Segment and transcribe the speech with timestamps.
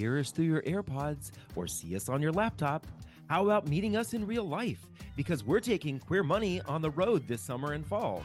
[0.00, 2.86] hear us through your AirPods or see us on your laptop,
[3.28, 4.86] how about meeting us in real life?
[5.14, 8.24] Because we're taking Queer Money on the road this summer and fall.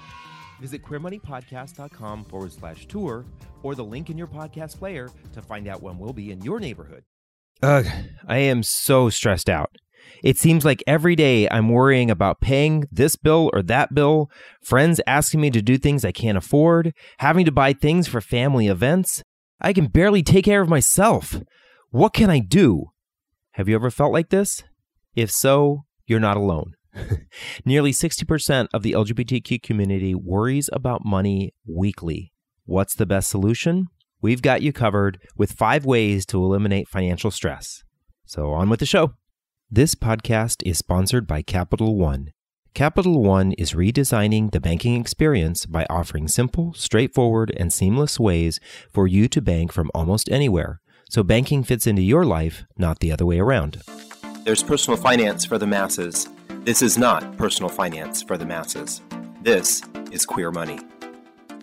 [0.62, 3.26] Visit queermoneypodcast.com forward slash tour
[3.62, 6.62] or the link in your podcast player to find out when we'll be in your
[6.62, 7.04] neighborhood.
[7.62, 7.86] Ugh,
[8.26, 9.76] I am so stressed out.
[10.24, 14.30] It seems like every day I'm worrying about paying this bill or that bill,
[14.64, 18.68] friends asking me to do things I can't afford, having to buy things for family
[18.68, 19.24] events.
[19.62, 21.42] I can barely take care of myself.
[21.96, 22.92] What can I do?
[23.52, 24.66] Have you ever felt like this?
[25.16, 26.74] If so, you're not alone.
[27.66, 32.34] Nearly 60% of the LGBTQ community worries about money weekly.
[32.66, 33.88] What's the best solution?
[34.22, 37.86] We've got you covered with five ways to eliminate financial stress.
[38.26, 39.14] So, on with the show.
[39.72, 42.32] This podcast is sponsored by Capital One.
[42.74, 48.60] Capital One is redesigning the banking experience by offering simple, straightforward, and seamless ways
[48.92, 50.82] for you to bank from almost anywhere.
[51.10, 53.82] So banking fits into your life, not the other way around.
[54.44, 56.28] There's personal finance for the masses.
[56.64, 59.02] This is not personal finance for the masses.
[59.42, 59.82] This
[60.12, 60.80] is queer money.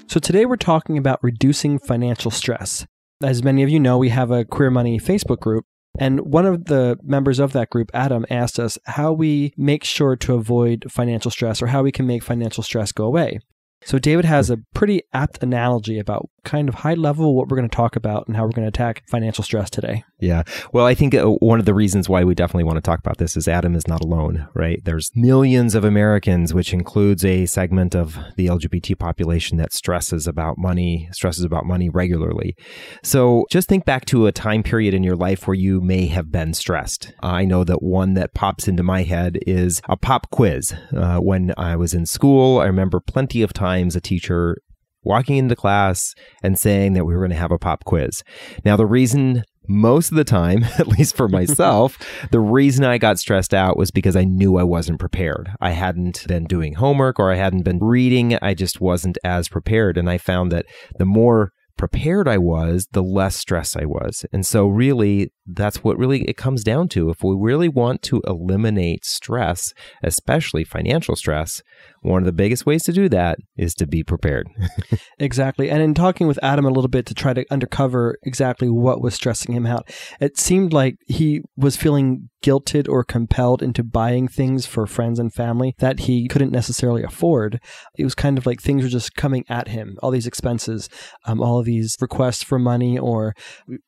[0.07, 2.87] So today we're talking about reducing financial stress.
[3.23, 5.65] As many of you know, we have a Queer Money Facebook group
[5.99, 10.17] and one of the members of that group, Adam, asked us how we make sure
[10.17, 13.41] to avoid financial stress or how we can make financial stress go away.
[13.85, 17.69] So David has a pretty apt analogy about kind of high level what we're going
[17.69, 20.05] to talk about and how we're going to attack financial stress today.
[20.19, 20.43] Yeah.
[20.73, 23.19] Well, I think uh, one of the reasons why we definitely want to talk about
[23.19, 24.81] this is Adam is not alone, right?
[24.85, 30.59] There's millions of Americans, which includes a segment of the LGBT population that stresses about
[30.59, 32.57] money, stresses about money regularly.
[33.03, 36.31] So just think back to a time period in your life where you may have
[36.31, 37.13] been stressed.
[37.23, 40.73] I know that one that pops into my head is a pop quiz.
[40.97, 44.59] Uh, when I was in school, I remember plenty of times a teacher
[45.05, 48.23] walking into class and saying that we were going to have a pop quiz.
[48.65, 51.99] Now, the reason most of the time, at least for myself,
[52.31, 55.51] the reason I got stressed out was because I knew I wasn't prepared.
[55.61, 58.39] I hadn't been doing homework or I hadn't been reading.
[58.43, 59.97] I just wasn't as prepared.
[59.97, 60.67] And I found that
[60.99, 64.25] the more prepared I was, the less stressed I was.
[64.33, 67.11] And so really that's what really it comes down to.
[67.11, 71.63] If we really want to eliminate stress, especially financial stress,
[72.03, 74.49] one of the biggest ways to do that is to be prepared.
[75.19, 75.71] exactly.
[75.71, 79.15] And in talking with Adam a little bit to try to undercover exactly what was
[79.15, 79.89] stressing him out,
[80.21, 85.33] it seemed like he was feeling guilted or compelled into buying things for friends and
[85.33, 87.61] family that he couldn't necessarily afford.
[87.97, 90.89] It was kind of like things were just coming at him, all these expenses,
[91.25, 93.35] um, all of these requests for money, or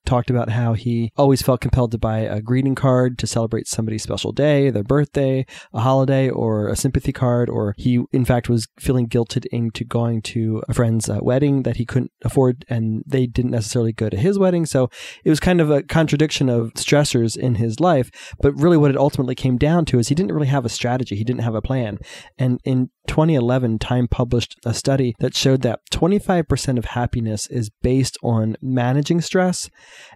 [0.07, 4.03] talked about how he always felt compelled to buy a greeting card to celebrate somebody's
[4.03, 8.67] special day, their birthday, a holiday, or a sympathy card, or he, in fact, was
[8.79, 13.27] feeling guilted into going to a friend's uh, wedding that he couldn't afford and they
[13.27, 14.67] didn't necessarily go to his wedding.
[14.67, 14.89] So
[15.25, 18.11] it was kind of a contradiction of stressors in his life.
[18.41, 21.17] But really, what it ultimately came down to is he didn't really have a strategy,
[21.17, 21.99] he didn't have a plan.
[22.39, 28.17] And in 2011, Time published a study that showed that 25% of happiness is based
[28.23, 29.69] on managing stress,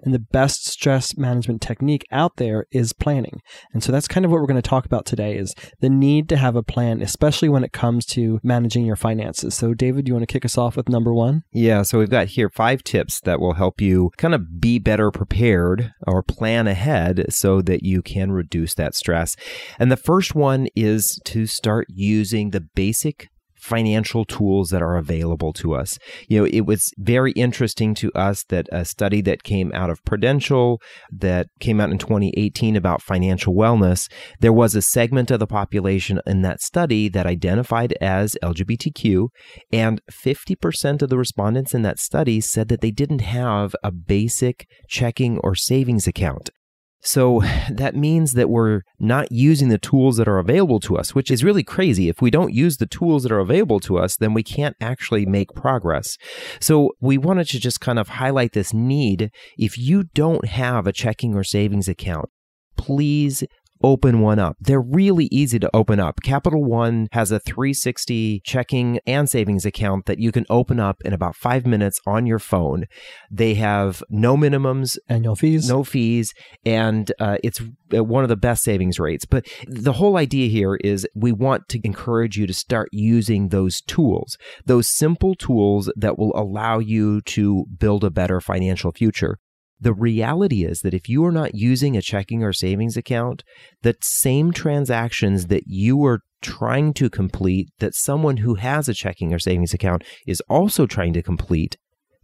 [0.03, 3.41] and the best stress management technique out there is planning.
[3.73, 6.29] And so that's kind of what we're going to talk about today is the need
[6.31, 9.55] to have a plan, especially when it comes to managing your finances.
[9.55, 11.43] So David, you want to kick us off with number 1?
[11.53, 15.11] Yeah, so we've got here five tips that will help you kind of be better
[15.11, 19.37] prepared or plan ahead so that you can reduce that stress.
[19.79, 23.29] And the first one is to start using the basic
[23.69, 25.99] financial tools that are available to us.
[26.27, 30.03] You know, it was very interesting to us that a study that came out of
[30.05, 30.81] Prudential
[31.12, 36.21] that came out in 2018 about financial wellness, there was a segment of the population
[36.27, 39.29] in that study that identified as LGBTQ
[39.71, 44.67] and 50% of the respondents in that study said that they didn't have a basic
[44.89, 46.50] checking or savings account.
[47.01, 51.31] So that means that we're not using the tools that are available to us, which
[51.31, 52.09] is really crazy.
[52.09, 55.27] If we don't use the tools that are available to us, then we can't actually
[55.27, 56.17] make progress.
[56.61, 59.31] So we wanted to just kind of highlight this need.
[59.57, 62.29] If you don't have a checking or savings account,
[62.77, 63.43] please
[63.83, 64.57] open one up.
[64.61, 66.21] They're really easy to open up.
[66.23, 71.13] Capital One has a 360 checking and savings account that you can open up in
[71.13, 72.87] about five minutes on your phone.
[73.31, 76.33] They have no minimums, annual fees, no fees,
[76.65, 77.61] and uh, it's
[77.95, 79.25] uh, one of the best savings rates.
[79.25, 83.81] But the whole idea here is we want to encourage you to start using those
[83.81, 84.37] tools,
[84.67, 89.39] those simple tools that will allow you to build a better financial future.
[89.81, 93.45] The reality is that if you are not using a checking or savings account,
[93.83, 99.33] the same transactions that you are trying to complete, that someone who has a checking
[99.33, 101.77] or savings account is also trying to complete,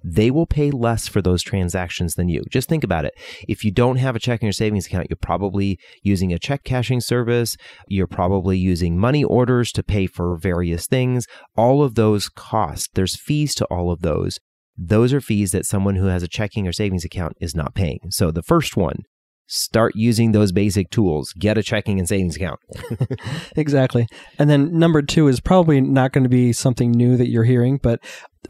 [0.05, 2.43] they will pay less for those transactions than you.
[2.51, 3.15] Just think about it.
[3.49, 7.01] If you don't have a checking or savings account, you're probably using a check cashing
[7.01, 7.57] service.
[7.89, 11.27] You're probably using money orders to pay for various things.
[11.57, 14.39] All of those costs, there's fees to all of those.
[14.77, 18.11] Those are fees that someone who has a checking or savings account is not paying.
[18.11, 19.05] So the first one,
[19.47, 21.33] start using those basic tools.
[21.39, 22.61] Get a checking and savings account.
[23.57, 24.07] exactly.
[24.39, 27.79] And then number two is probably not going to be something new that you're hearing,
[27.83, 28.01] but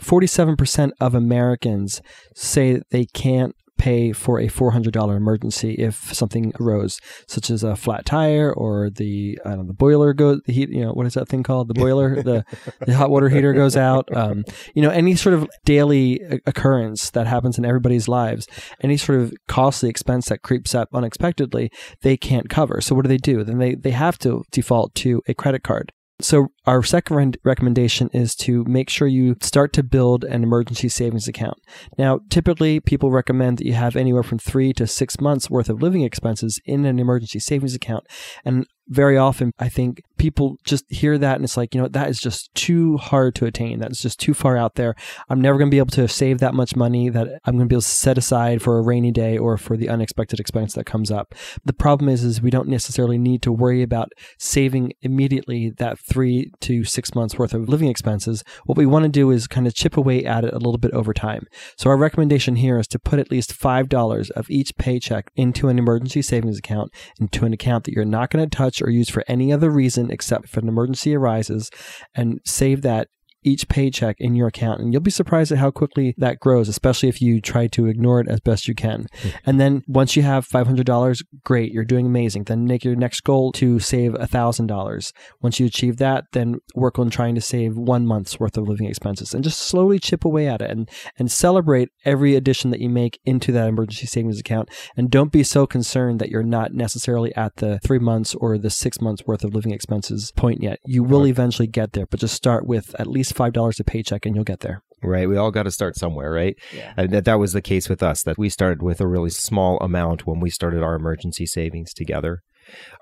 [0.00, 2.00] 47% of Americans
[2.34, 7.76] say that they can't pay for a $400 emergency if something arose, such as a
[7.76, 10.70] flat tire or the I don't know, the boiler goes the heat.
[10.70, 11.68] You know what is that thing called?
[11.68, 12.44] The boiler, the
[12.80, 14.08] the hot water heater goes out.
[14.14, 14.44] Um,
[14.74, 18.46] you know any sort of daily occurrence that happens in everybody's lives,
[18.80, 21.70] any sort of costly expense that creeps up unexpectedly,
[22.02, 22.80] they can't cover.
[22.80, 23.44] So what do they do?
[23.44, 25.92] Then they they have to default to a credit card.
[26.20, 31.26] So, our second recommendation is to make sure you start to build an emergency savings
[31.26, 31.58] account.
[31.98, 35.82] Now, typically, people recommend that you have anywhere from three to six months worth of
[35.82, 38.06] living expenses in an emergency savings account.
[38.44, 42.08] And very often I think people just hear that and it's like, you know, that
[42.08, 43.78] is just too hard to attain.
[43.78, 44.94] That's just too far out there.
[45.28, 47.72] I'm never going to be able to save that much money that I'm going to
[47.72, 50.86] be able to set aside for a rainy day or for the unexpected expense that
[50.86, 51.34] comes up.
[51.64, 56.50] The problem is, is we don't necessarily need to worry about saving immediately that three
[56.60, 58.44] to six months worth of living expenses.
[58.64, 60.92] What we want to do is kind of chip away at it a little bit
[60.92, 61.46] over time.
[61.76, 65.78] So our recommendation here is to put at least $5 of each paycheck into an
[65.78, 69.24] emergency savings account, into an account that you're not going to touch or used for
[69.28, 71.70] any other reason except if an emergency arises
[72.14, 73.08] and save that
[73.44, 74.80] each paycheck in your account.
[74.80, 78.20] And you'll be surprised at how quickly that grows, especially if you try to ignore
[78.20, 79.06] it as best you can.
[79.18, 79.28] Mm-hmm.
[79.46, 82.44] And then once you have $500, great, you're doing amazing.
[82.44, 85.12] Then make your next goal to save $1,000.
[85.40, 88.86] Once you achieve that, then work on trying to save one month's worth of living
[88.86, 90.88] expenses and just slowly chip away at it and,
[91.18, 94.68] and celebrate every addition that you make into that emergency savings account.
[94.96, 98.70] And don't be so concerned that you're not necessarily at the three months or the
[98.70, 100.78] six months worth of living expenses point yet.
[100.84, 104.26] You will eventually get there, but just start with at least five dollars a paycheck,
[104.26, 104.82] and you'll get there.
[105.02, 105.28] Right.
[105.28, 106.56] We all got to start somewhere, right?
[106.74, 106.94] Yeah.
[106.96, 109.76] And that, that was the case with us, that we started with a really small
[109.80, 112.40] amount when we started our emergency savings together.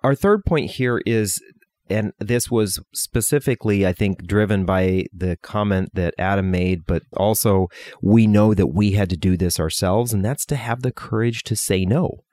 [0.02, 1.40] Our third point here is
[1.93, 7.69] and this was specifically, I think, driven by the comment that Adam made, but also
[8.00, 11.43] we know that we had to do this ourselves, and that's to have the courage
[11.44, 12.25] to say no.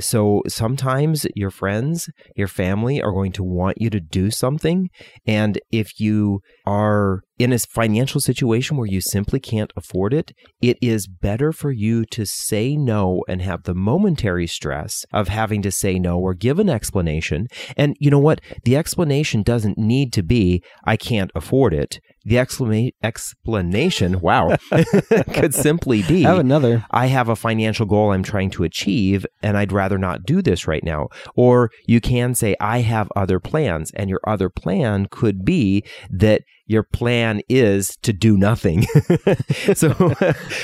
[0.00, 4.90] So sometimes your friends, your family are going to want you to do something.
[5.26, 10.76] And if you are in a financial situation where you simply can't afford it, it
[10.82, 15.70] is better for you to say no and have the momentary stress of having to
[15.70, 17.46] say no or give an explanation.
[17.76, 18.40] And you know what?
[18.64, 22.00] The explanation doesn't need to be, I can't afford it.
[22.28, 24.56] The exclama- explanation, wow,
[25.32, 26.84] could simply be I have another.
[26.90, 30.66] I have a financial goal I'm trying to achieve and I'd rather not do this
[30.66, 31.08] right now.
[31.34, 33.90] Or you can say, I have other plans.
[33.94, 38.82] And your other plan could be that your plan is to do nothing.
[39.74, 40.14] so,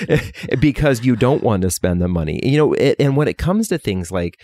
[0.61, 3.69] because you don't want to spend the money, you know, it, and when it comes
[3.69, 4.39] to things like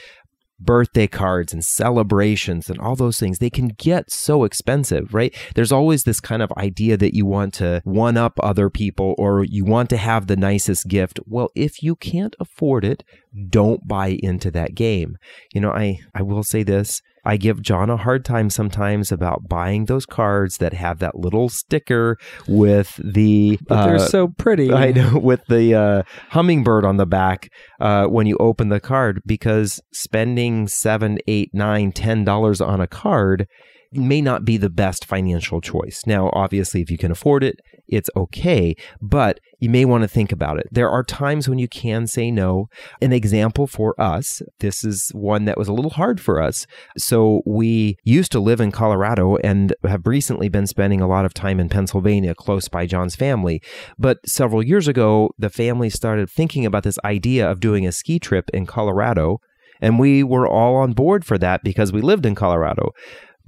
[0.60, 5.34] birthday cards and celebrations and all those things, they can get so expensive, right?
[5.54, 9.44] There's always this kind of idea that you want to one up other people or
[9.44, 11.18] you want to have the nicest gift.
[11.26, 13.02] Well, if you can't afford it,
[13.48, 15.16] don't buy into that game.
[15.52, 17.00] You know, I, I will say this.
[17.24, 21.48] I give John a hard time sometimes about buying those cards that have that little
[21.48, 22.16] sticker
[22.48, 23.58] with the.
[23.68, 24.72] But they're uh, so pretty.
[24.72, 29.20] I know with the uh, hummingbird on the back uh, when you open the card
[29.26, 33.46] because spending seven, eight, nine, ten dollars on a card
[33.92, 36.02] may not be the best financial choice.
[36.06, 40.30] Now, obviously, if you can afford it, it's okay, but you may want to think
[40.30, 40.68] about it.
[40.70, 42.68] There are times when you can say no.
[43.02, 46.66] An example for us, this is one that was a little hard for us.
[46.96, 51.34] So we used to live in Colorado and have recently been spending a lot of
[51.34, 53.60] time in Pennsylvania close by John's family.
[53.98, 58.20] But several years ago, the family started thinking about this idea of doing a ski
[58.20, 59.40] trip in Colorado.
[59.82, 62.92] And we were all on board for that because we lived in Colorado.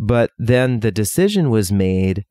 [0.03, 2.25] But then the decision was made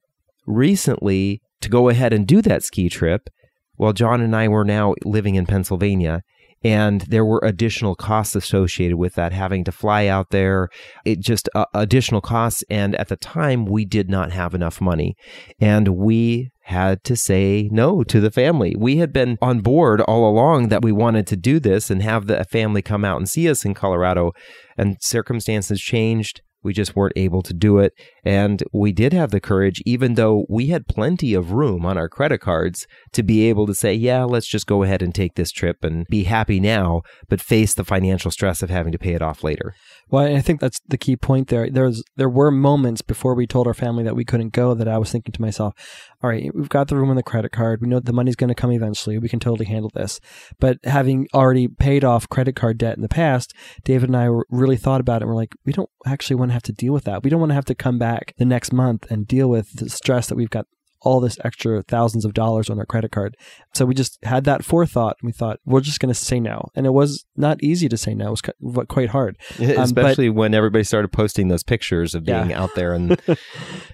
[0.45, 3.29] recently to go ahead and do that ski trip.
[3.77, 6.21] Well, John and I were now living in Pennsylvania,
[6.65, 10.67] and there were additional costs associated with that, having to fly out there,
[11.05, 12.61] it just uh, additional costs.
[12.69, 15.15] And at the time, we did not have enough money,
[15.57, 18.75] and we had to say no to the family.
[18.77, 22.27] We had been on board all along that we wanted to do this and have
[22.27, 24.33] the family come out and see us in Colorado,
[24.77, 27.93] and circumstances changed We just weren't able to do it.
[28.23, 32.09] And we did have the courage, even though we had plenty of room on our
[32.09, 35.51] credit cards to be able to say, yeah, let's just go ahead and take this
[35.51, 39.21] trip and be happy now, but face the financial stress of having to pay it
[39.21, 39.73] off later.
[40.09, 41.69] Well, I think that's the key point there.
[41.69, 44.97] There's there were moments before we told our family that we couldn't go that I
[44.97, 45.73] was thinking to myself,
[46.21, 47.81] all right, we've got the room on the credit card.
[47.81, 49.17] We know the money's going to come eventually.
[49.17, 50.19] We can totally handle this.
[50.59, 54.77] But having already paid off credit card debt in the past, David and I really
[54.77, 55.23] thought about it.
[55.23, 57.23] And we're like, we don't actually want to have to deal with that.
[57.23, 59.89] We don't want to have to come back the next month and deal with the
[59.89, 60.65] stress that we've got
[61.01, 63.35] all this extra thousands of dollars on our credit card.
[63.73, 66.69] So we just had that forethought and we thought, we're just going to say no.
[66.75, 68.27] And it was not easy to say no.
[68.27, 69.37] It was quite hard.
[69.59, 72.61] Um, Especially but, when everybody started posting those pictures of being yeah.
[72.61, 73.39] out there and it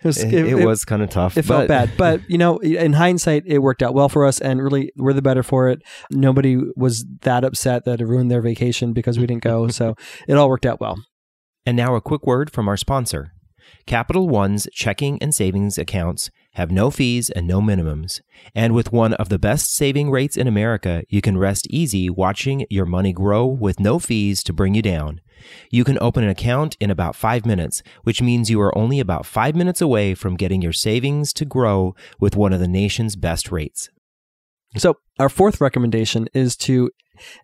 [0.04, 1.38] was, it, it, it was kind of tough.
[1.38, 1.54] It but.
[1.56, 1.92] felt bad.
[1.98, 5.22] But, you know, in hindsight, it worked out well for us and really we're the
[5.22, 5.82] better for it.
[6.12, 9.70] Nobody was that upset that it ruined their vacation because we didn't go.
[9.70, 9.96] so
[10.28, 10.98] it all worked out well.
[11.66, 13.34] And now a quick word from our sponsor.
[13.88, 18.20] Capital One's checking and savings accounts have no fees and no minimums.
[18.54, 22.66] And with one of the best saving rates in America, you can rest easy watching
[22.70, 25.22] your money grow with no fees to bring you down.
[25.72, 29.26] You can open an account in about five minutes, which means you are only about
[29.26, 33.54] five minutes away from getting your savings to grow with one of the nation's best
[33.54, 33.90] rates.
[34.76, 36.92] So, our fourth recommendation is to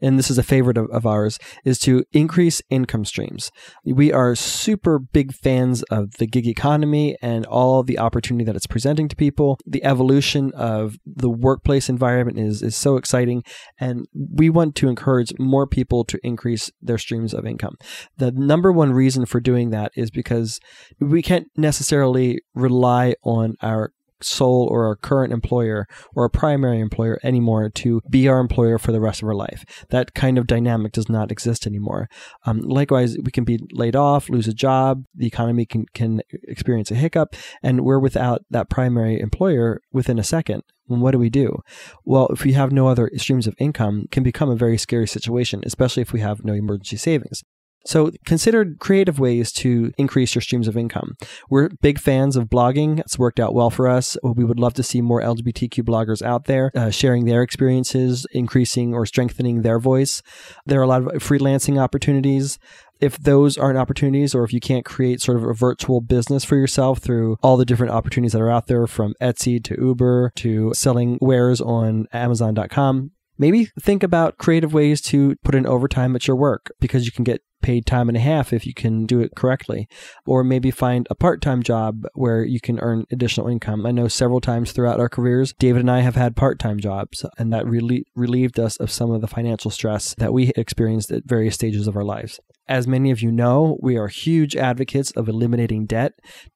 [0.02, 3.52] and this is a favorite of, of, ours, is to increase income streams.
[3.86, 8.68] We are super big fans of the gig economy and all the opportunity that it's
[8.68, 9.58] presenting to people.
[9.66, 13.44] The evolution of the workplace environment is, is so exciting,
[13.80, 17.76] and we want to encourage more people to increase their streams of income.
[18.18, 20.60] The number one reason for doing that is because
[21.00, 23.92] we can't necessarily rely on our
[24.24, 28.92] sole or our current employer or a primary employer anymore to be our employer for
[28.92, 29.66] the rest of our life.
[29.90, 32.10] That kind of dynamic does not exist anymore.
[32.46, 36.92] Um, likewise, we can be laid off, lose a job, the economy can, can experience
[36.92, 40.64] a hiccup, and we're without that primary employer within a second.
[40.88, 41.62] what do we do?
[42.06, 45.62] Well, if we have no other streams of income, can become a very scary situation,
[45.66, 47.44] especially if we have no emergency savings.
[47.86, 51.16] So consider creative ways to increase your streams of income.
[51.50, 53.00] We're big fans of blogging.
[53.00, 54.18] It's worked out well for us.
[54.24, 58.94] We would love to see more LGBTQ bloggers out there uh, sharing their experiences, increasing
[58.94, 60.22] or strengthening their voice.
[60.66, 62.58] There are a lot of freelancing opportunities
[63.02, 66.56] if those aren't opportunities or if you can't create sort of a virtual business for
[66.56, 70.74] yourself through all the different opportunities that are out there from Etsy to Uber to
[70.74, 76.38] selling wares on amazon.com maybe think about creative ways to put in overtime at your
[76.38, 79.36] work because you can get paid time and a half if you can do it
[79.36, 79.88] correctly.
[80.26, 83.86] Or maybe find a part time job where you can earn additional income.
[83.86, 87.26] I know several times throughout our careers, David and I have had part time jobs,
[87.38, 91.24] and that really relieved us of some of the financial stress that we experienced at
[91.26, 92.40] various stages of our lives.
[92.68, 96.14] As many of you know, we are huge advocates of eliminating debt.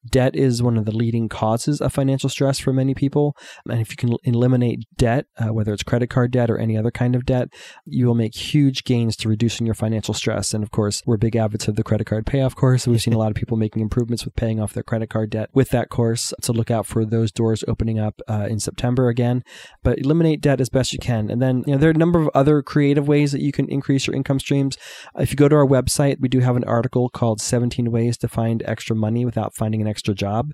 [0.09, 3.35] Debt is one of the leading causes of financial stress for many people.
[3.69, 6.91] And if you can eliminate debt, uh, whether it's credit card debt or any other
[6.91, 7.49] kind of debt,
[7.85, 10.53] you will make huge gains to reducing your financial stress.
[10.53, 12.87] And of course, we're big advocates of the credit card payoff course.
[12.87, 15.49] We've seen a lot of people making improvements with paying off their credit card debt
[15.53, 16.33] with that course.
[16.41, 19.43] So look out for those doors opening up uh, in September again.
[19.83, 21.29] But eliminate debt as best you can.
[21.29, 23.67] And then, you know, there are a number of other creative ways that you can
[23.67, 24.77] increase your income streams.
[25.17, 28.17] If you go to our website, website, we do have an article called 17 Ways
[28.17, 30.53] to Find Extra Money Without Finding an Extra Job.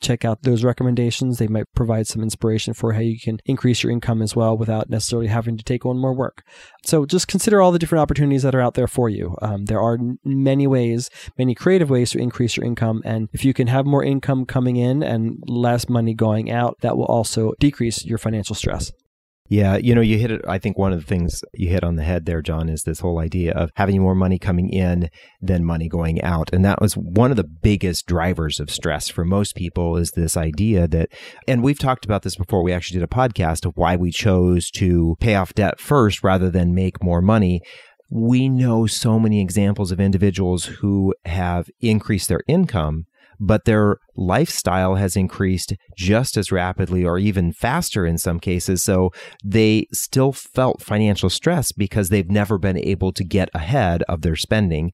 [0.00, 1.38] Check out those recommendations.
[1.38, 4.90] They might provide some inspiration for how you can increase your income as well without
[4.90, 6.42] necessarily having to take on more work.
[6.84, 9.36] So just consider all the different opportunities that are out there for you.
[9.40, 11.08] Um, there are many ways,
[11.38, 13.02] many creative ways to increase your income.
[13.04, 16.96] And if you can have more income coming in and less money going out, that
[16.96, 18.92] will also decrease your financial stress.
[19.52, 20.40] Yeah, you know, you hit it.
[20.48, 23.00] I think one of the things you hit on the head there, John, is this
[23.00, 25.10] whole idea of having more money coming in
[25.42, 26.48] than money going out.
[26.54, 30.38] And that was one of the biggest drivers of stress for most people is this
[30.38, 31.10] idea that,
[31.46, 32.62] and we've talked about this before.
[32.62, 36.48] We actually did a podcast of why we chose to pay off debt first rather
[36.48, 37.60] than make more money
[38.14, 43.06] we know so many examples of individuals who have increased their income
[43.42, 48.84] but their lifestyle has increased just as rapidly or even faster in some cases.
[48.84, 49.10] So
[49.44, 54.36] they still felt financial stress because they've never been able to get ahead of their
[54.36, 54.92] spending.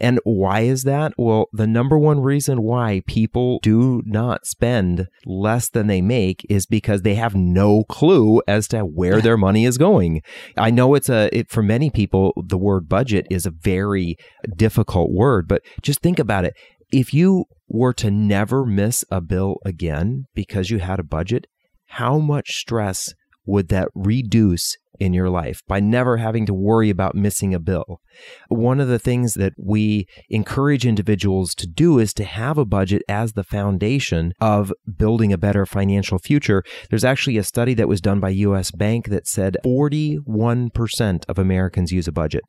[0.00, 1.12] And why is that?
[1.18, 6.64] Well, the number one reason why people do not spend less than they make is
[6.64, 10.22] because they have no clue as to where their money is going.
[10.56, 14.16] I know it's a, it, for many people, the word budget is a very
[14.56, 16.54] difficult word, but just think about it.
[16.92, 21.46] If you were to never miss a bill again because you had a budget,
[21.86, 23.14] how much stress
[23.46, 28.00] would that reduce in your life by never having to worry about missing a bill.
[28.48, 33.02] One of the things that we encourage individuals to do is to have a budget
[33.08, 36.62] as the foundation of building a better financial future.
[36.90, 41.92] There's actually a study that was done by US Bank that said 41% of Americans
[41.92, 42.44] use a budget.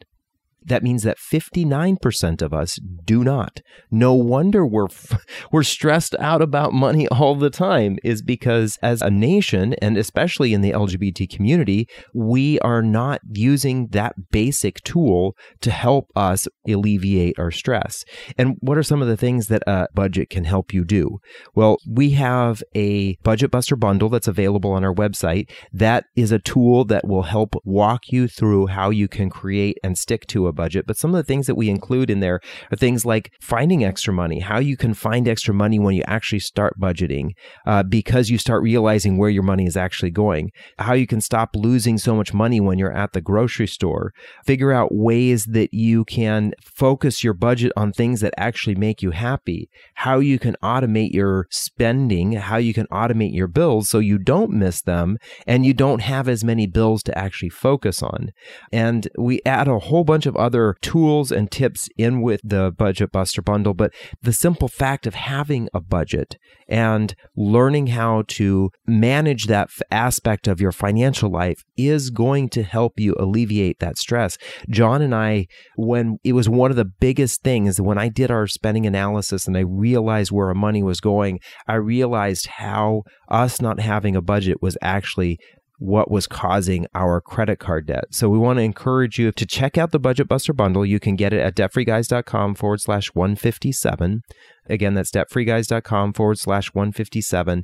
[0.64, 3.62] That means that 59% of us do not.
[3.90, 4.88] No wonder we're
[5.52, 10.54] we're stressed out about money all the time is because as a nation and especially
[10.54, 17.38] in the LGBT community, we are not using that basic tool to help us alleviate
[17.40, 18.04] our stress.
[18.38, 21.20] And what are some of the things that a budget can help you do?
[21.56, 25.50] Well, we have a budget buster bundle that's available on our website.
[25.74, 29.98] That is a tool that will help walk you through how you can create and
[29.98, 32.40] stick to a a budget, but some of the things that we include in there
[32.72, 36.40] are things like finding extra money, how you can find extra money when you actually
[36.40, 37.32] start budgeting,
[37.66, 41.50] uh, because you start realizing where your money is actually going, how you can stop
[41.56, 44.14] losing so much money when you're at the grocery store,
[44.46, 49.12] figure out ways that you can focus your budget on things that actually make you
[49.12, 54.18] happy, how you can automate your spending, how you can automate your bills so you
[54.18, 55.18] don't miss them
[55.48, 58.32] and you don't have as many bills to actually focus on.
[58.72, 63.12] And we add a whole bunch of other tools and tips in with the Budget
[63.12, 66.36] Buster bundle, but the simple fact of having a budget
[66.68, 72.94] and learning how to manage that aspect of your financial life is going to help
[72.98, 74.38] you alleviate that stress.
[74.70, 75.46] John and I,
[75.76, 79.56] when it was one of the biggest things when I did our spending analysis and
[79.56, 84.58] I realized where our money was going, I realized how us not having a budget
[84.62, 85.38] was actually
[85.82, 88.06] what was causing our credit card debt.
[88.12, 90.86] So we want to encourage you to check out the Budget Buster bundle.
[90.86, 94.22] You can get it at debtfreeguys.com forward slash 157.
[94.70, 97.64] Again, that's debtfreeguys.com forward slash 157.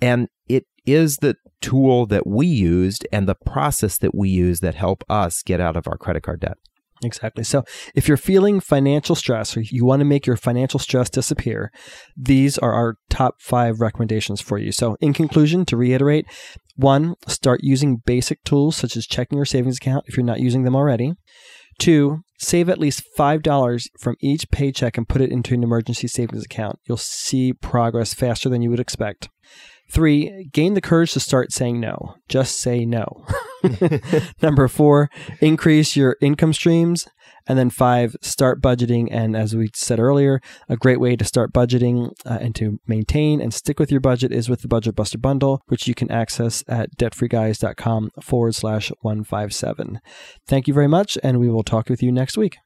[0.00, 4.76] And it is the tool that we used and the process that we use that
[4.76, 6.58] help us get out of our credit card debt.
[7.04, 7.44] Exactly.
[7.44, 11.70] So if you're feeling financial stress or you want to make your financial stress disappear,
[12.16, 14.72] these are our top five recommendations for you.
[14.72, 16.26] So, in conclusion, to reiterate,
[16.76, 20.64] one, start using basic tools such as checking your savings account if you're not using
[20.64, 21.14] them already.
[21.78, 26.44] Two, save at least $5 from each paycheck and put it into an emergency savings
[26.44, 26.78] account.
[26.86, 29.28] You'll see progress faster than you would expect.
[29.90, 32.16] Three, gain the courage to start saying no.
[32.28, 33.26] Just say no.
[34.42, 35.10] Number four,
[35.40, 37.06] increase your income streams.
[37.46, 39.08] And then five, start budgeting.
[39.10, 43.40] And as we said earlier, a great way to start budgeting uh, and to maintain
[43.40, 46.64] and stick with your budget is with the Budget Buster Bundle, which you can access
[46.68, 50.00] at debtfreeguys.com forward slash 157.
[50.46, 52.56] Thank you very much, and we will talk with you next week.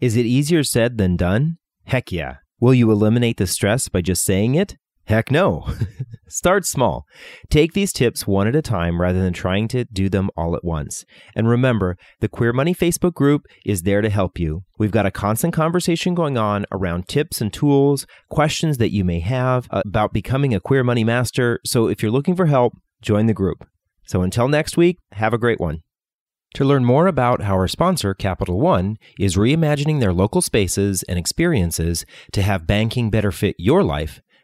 [0.00, 1.58] Is it easier said than done?
[1.84, 2.36] Heck yeah.
[2.60, 4.76] Will you eliminate the stress by just saying it?
[5.04, 5.66] Heck no.
[6.30, 7.04] Start small.
[7.50, 10.64] Take these tips one at a time rather than trying to do them all at
[10.64, 11.04] once.
[11.34, 14.62] And remember, the Queer Money Facebook group is there to help you.
[14.78, 19.20] We've got a constant conversation going on around tips and tools, questions that you may
[19.20, 21.60] have about becoming a queer money master.
[21.66, 23.66] So if you're looking for help, join the group.
[24.06, 25.80] So until next week, have a great one.
[26.54, 31.16] To learn more about how our sponsor, Capital One, is reimagining their local spaces and
[31.18, 34.20] experiences to have banking better fit your life,